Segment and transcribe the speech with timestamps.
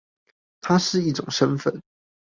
[0.61, 1.79] 它是一種身分